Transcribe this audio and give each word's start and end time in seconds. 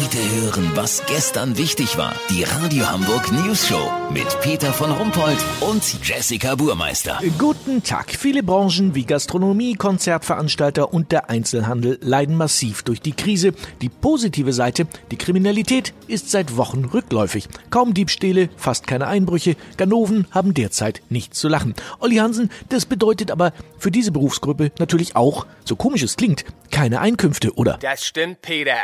Heute 0.00 0.18
hören, 0.40 0.70
was 0.76 1.04
gestern 1.06 1.58
wichtig 1.58 1.98
war. 1.98 2.14
Die 2.30 2.44
Radio 2.44 2.88
Hamburg 2.88 3.32
News 3.32 3.66
Show 3.66 3.90
mit 4.12 4.28
Peter 4.42 4.72
von 4.72 4.92
Rumpold 4.92 5.38
und 5.60 5.82
Jessica 6.06 6.54
Burmeister. 6.54 7.18
Guten 7.36 7.82
Tag. 7.82 8.12
Viele 8.16 8.44
Branchen 8.44 8.94
wie 8.94 9.04
Gastronomie, 9.04 9.74
Konzertveranstalter 9.74 10.94
und 10.94 11.10
der 11.10 11.30
Einzelhandel 11.30 11.98
leiden 12.00 12.36
massiv 12.36 12.84
durch 12.84 13.00
die 13.00 13.10
Krise. 13.10 13.54
Die 13.82 13.88
positive 13.88 14.52
Seite, 14.52 14.86
die 15.10 15.16
Kriminalität 15.16 15.92
ist 16.06 16.30
seit 16.30 16.56
Wochen 16.56 16.84
rückläufig. 16.84 17.48
Kaum 17.70 17.92
Diebstähle, 17.92 18.50
fast 18.56 18.86
keine 18.86 19.08
Einbrüche. 19.08 19.56
Ganoven 19.78 20.28
haben 20.30 20.54
derzeit 20.54 21.02
nichts 21.08 21.40
zu 21.40 21.48
lachen. 21.48 21.74
Olli 21.98 22.16
Hansen, 22.16 22.50
das 22.68 22.86
bedeutet 22.86 23.32
aber 23.32 23.52
für 23.78 23.90
diese 23.90 24.12
Berufsgruppe 24.12 24.70
natürlich 24.78 25.16
auch, 25.16 25.46
so 25.64 25.74
komisch 25.74 26.02
es 26.02 26.16
klingt, 26.16 26.44
keine 26.70 27.00
Einkünfte, 27.00 27.52
oder? 27.54 27.78
Das 27.80 28.04
stimmt, 28.04 28.42
Peter. 28.42 28.76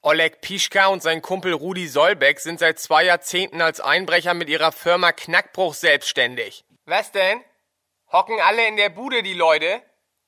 Oleg 0.00 0.40
Pischka 0.40 0.86
und 0.86 1.02
sein 1.02 1.22
Kumpel 1.22 1.52
Rudi 1.52 1.88
Solbeck 1.88 2.38
sind 2.38 2.60
seit 2.60 2.78
zwei 2.78 3.04
Jahrzehnten 3.04 3.60
als 3.60 3.80
Einbrecher 3.80 4.32
mit 4.32 4.48
ihrer 4.48 4.70
Firma 4.70 5.10
Knackbruch 5.10 5.74
selbstständig. 5.74 6.64
Was 6.86 7.10
denn? 7.10 7.42
Hocken 8.12 8.40
alle 8.40 8.66
in 8.68 8.76
der 8.76 8.90
Bude, 8.90 9.22
die 9.22 9.34
Leute? 9.34 9.82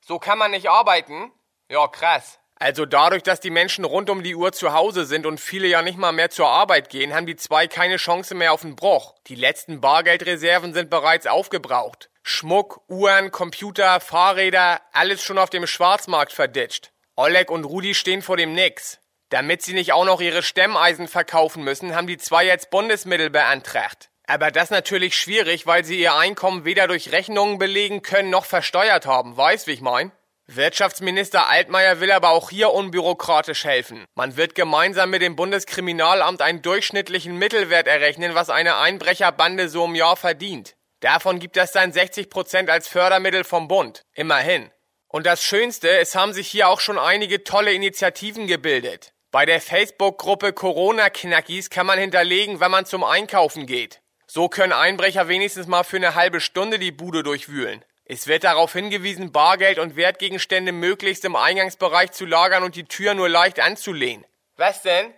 So 0.00 0.18
kann 0.20 0.38
man 0.38 0.52
nicht 0.52 0.70
arbeiten? 0.70 1.32
Ja, 1.68 1.88
krass. 1.88 2.38
Also 2.58 2.86
dadurch, 2.86 3.22
dass 3.22 3.40
die 3.40 3.50
Menschen 3.50 3.84
rund 3.84 4.08
um 4.08 4.22
die 4.22 4.34
Uhr 4.34 4.52
zu 4.52 4.72
Hause 4.72 5.04
sind 5.04 5.26
und 5.26 5.40
viele 5.40 5.66
ja 5.66 5.82
nicht 5.82 5.98
mal 5.98 6.12
mehr 6.12 6.30
zur 6.30 6.48
Arbeit 6.48 6.88
gehen, 6.88 7.12
haben 7.12 7.26
die 7.26 7.36
zwei 7.36 7.66
keine 7.66 7.96
Chance 7.96 8.34
mehr 8.34 8.52
auf 8.52 8.62
den 8.62 8.76
Bruch. 8.76 9.14
Die 9.26 9.34
letzten 9.34 9.80
Bargeldreserven 9.82 10.72
sind 10.72 10.88
bereits 10.88 11.26
aufgebraucht. 11.26 12.08
Schmuck, 12.22 12.80
Uhren, 12.88 13.30
Computer, 13.30 14.00
Fahrräder, 14.00 14.80
alles 14.92 15.22
schon 15.22 15.38
auf 15.38 15.50
dem 15.50 15.66
Schwarzmarkt 15.66 16.32
verditscht. 16.32 16.92
Oleg 17.14 17.50
und 17.50 17.64
Rudi 17.64 17.94
stehen 17.94 18.22
vor 18.22 18.36
dem 18.36 18.54
Nix. 18.54 19.00
Damit 19.30 19.62
sie 19.62 19.74
nicht 19.74 19.92
auch 19.92 20.04
noch 20.04 20.20
ihre 20.20 20.42
Stemmeisen 20.42 21.08
verkaufen 21.08 21.64
müssen, 21.64 21.96
haben 21.96 22.06
die 22.06 22.18
zwei 22.18 22.44
jetzt 22.44 22.70
Bundesmittel 22.70 23.28
beantragt. 23.30 24.10
Aber 24.26 24.50
das 24.50 24.70
natürlich 24.70 25.16
schwierig, 25.16 25.66
weil 25.66 25.84
sie 25.84 25.98
ihr 25.98 26.14
Einkommen 26.14 26.64
weder 26.64 26.88
durch 26.88 27.12
Rechnungen 27.12 27.58
belegen 27.58 28.02
können 28.02 28.30
noch 28.30 28.44
versteuert 28.44 29.06
haben. 29.06 29.36
Weißt, 29.36 29.66
wie 29.66 29.72
ich 29.72 29.80
mein? 29.80 30.12
Wirtschaftsminister 30.48 31.48
Altmaier 31.48 31.98
will 31.98 32.12
aber 32.12 32.30
auch 32.30 32.50
hier 32.50 32.70
unbürokratisch 32.70 33.64
helfen. 33.64 34.04
Man 34.14 34.36
wird 34.36 34.54
gemeinsam 34.54 35.10
mit 35.10 35.22
dem 35.22 35.34
Bundeskriminalamt 35.34 36.40
einen 36.40 36.62
durchschnittlichen 36.62 37.36
Mittelwert 37.36 37.88
errechnen, 37.88 38.36
was 38.36 38.48
eine 38.48 38.76
Einbrecherbande 38.76 39.68
so 39.68 39.84
im 39.86 39.96
Jahr 39.96 40.16
verdient. 40.16 40.76
Davon 41.00 41.40
gibt 41.40 41.56
es 41.56 41.72
dann 41.72 41.92
60 41.92 42.30
Prozent 42.30 42.70
als 42.70 42.86
Fördermittel 42.86 43.42
vom 43.42 43.66
Bund. 43.66 44.02
Immerhin. 44.14 44.70
Und 45.08 45.26
das 45.26 45.42
Schönste, 45.42 45.88
es 45.98 46.14
haben 46.14 46.32
sich 46.32 46.46
hier 46.48 46.68
auch 46.68 46.80
schon 46.80 46.98
einige 46.98 47.42
tolle 47.42 47.72
Initiativen 47.72 48.46
gebildet. 48.46 49.12
Bei 49.32 49.44
der 49.44 49.60
Facebook-Gruppe 49.60 50.52
Corona-Knackis 50.52 51.68
kann 51.68 51.86
man 51.86 51.98
hinterlegen, 51.98 52.60
wann 52.60 52.70
man 52.70 52.86
zum 52.86 53.04
Einkaufen 53.04 53.66
geht. 53.66 54.00
So 54.26 54.48
können 54.48 54.72
Einbrecher 54.72 55.28
wenigstens 55.28 55.66
mal 55.66 55.82
für 55.82 55.96
eine 55.96 56.14
halbe 56.14 56.40
Stunde 56.40 56.78
die 56.78 56.92
Bude 56.92 57.22
durchwühlen. 57.22 57.84
Es 58.04 58.28
wird 58.28 58.44
darauf 58.44 58.72
hingewiesen, 58.72 59.32
Bargeld 59.32 59.80
und 59.80 59.96
Wertgegenstände 59.96 60.70
möglichst 60.70 61.24
im 61.24 61.34
Eingangsbereich 61.34 62.12
zu 62.12 62.24
lagern 62.24 62.62
und 62.62 62.76
die 62.76 62.84
Tür 62.84 63.14
nur 63.14 63.28
leicht 63.28 63.58
anzulehnen. 63.58 64.24
Was 64.56 64.82
denn? 64.82 65.12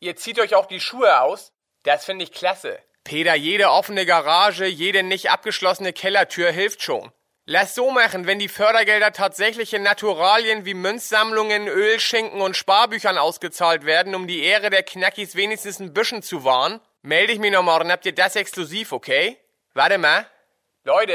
Ihr 0.00 0.16
zieht 0.16 0.40
euch 0.40 0.56
auch 0.56 0.66
die 0.66 0.80
Schuhe 0.80 1.20
aus? 1.20 1.52
Das 1.84 2.04
finde 2.04 2.24
ich 2.24 2.32
klasse. 2.32 2.80
Peter, 3.04 3.34
jede 3.34 3.70
offene 3.70 4.06
Garage, 4.06 4.66
jede 4.66 5.04
nicht 5.04 5.30
abgeschlossene 5.30 5.92
Kellertür 5.92 6.50
hilft 6.50 6.82
schon. 6.82 7.12
Lass 7.54 7.74
so 7.74 7.90
machen, 7.90 8.26
wenn 8.26 8.38
die 8.38 8.48
Fördergelder 8.48 9.12
tatsächlich 9.12 9.74
in 9.74 9.82
Naturalien 9.82 10.64
wie 10.64 10.72
Münzsammlungen, 10.72 11.68
Ölschinken 11.68 12.40
und 12.40 12.56
Sparbüchern 12.56 13.18
ausgezahlt 13.18 13.84
werden, 13.84 14.14
um 14.14 14.26
die 14.26 14.42
Ehre 14.42 14.70
der 14.70 14.82
Knackis 14.82 15.36
wenigstens 15.36 15.78
ein 15.78 15.92
bisschen 15.92 16.22
zu 16.22 16.44
wahren, 16.44 16.80
melde 17.02 17.34
ich 17.34 17.38
mich 17.38 17.52
noch 17.52 17.62
morgen, 17.62 17.92
habt 17.92 18.06
ihr 18.06 18.14
das 18.14 18.36
exklusiv, 18.36 18.92
okay? 18.92 19.36
Warte 19.74 19.98
mal. 19.98 20.24
Leute, 20.84 21.12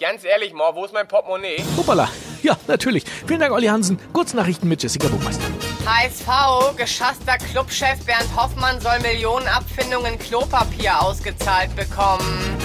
ganz 0.00 0.24
ehrlich 0.24 0.52
mal, 0.52 0.74
wo 0.74 0.84
ist 0.84 0.92
mein 0.92 1.06
Portemonnaie? 1.06 1.62
Hoppala. 1.76 2.10
Ja, 2.42 2.58
natürlich. 2.66 3.04
Vielen 3.28 3.38
Dank, 3.38 3.52
Olli 3.52 3.68
Hansen. 3.68 4.00
Kurznachrichten 4.12 4.68
mit 4.68 4.82
Jessica 4.82 5.06
Buchmeister. 5.06 5.44
HSV, 5.86 6.76
geschasster 6.76 7.38
Clubchef 7.38 8.04
Bernd 8.04 8.34
Hoffmann 8.36 8.80
soll 8.80 8.98
Millionen 8.98 9.46
Abfindungen 9.46 10.18
Klopapier 10.18 11.00
ausgezahlt 11.00 11.76
bekommen. 11.76 12.58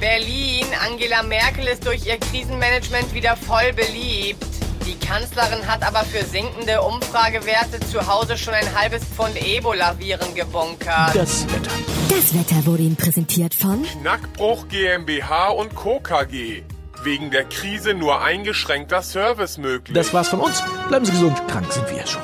Berlin, 0.00 0.64
Angela 0.86 1.22
Merkel 1.22 1.66
ist 1.66 1.86
durch 1.86 2.06
ihr 2.06 2.16
Krisenmanagement 2.16 3.12
wieder 3.12 3.36
voll 3.36 3.72
beliebt. 3.74 4.42
Die 4.86 4.96
Kanzlerin 4.98 5.66
hat 5.66 5.82
aber 5.86 6.04
für 6.04 6.24
sinkende 6.24 6.80
Umfragewerte 6.80 7.80
zu 7.80 8.06
Hause 8.06 8.38
schon 8.38 8.54
ein 8.54 8.74
halbes 8.74 9.04
Pfund 9.04 9.36
Ebola-Viren 9.36 10.34
gebunkert. 10.34 11.14
Das 11.14 11.44
Wetter. 11.44 11.70
Das 12.08 12.34
Wetter 12.34 12.64
wurde 12.64 12.82
Ihnen 12.82 12.96
präsentiert 12.96 13.54
von 13.54 13.84
Knackbruch 13.84 14.68
GmbH 14.68 15.50
und 15.50 15.74
Co. 15.74 16.00
KG. 16.00 16.62
Wegen 17.02 17.30
der 17.30 17.44
Krise 17.44 17.92
nur 17.92 18.22
eingeschränkter 18.22 19.02
Service 19.02 19.58
möglich. 19.58 19.94
Das 19.94 20.14
war's 20.14 20.28
von 20.28 20.40
uns. 20.40 20.62
Bleiben 20.88 21.04
Sie 21.04 21.12
gesund. 21.12 21.36
Krank 21.48 21.70
sind 21.70 21.90
wir 21.90 22.06
schon. 22.06 22.22